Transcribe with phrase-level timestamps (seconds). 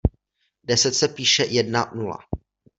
[0.65, 2.17] Deset se píše jedna nula.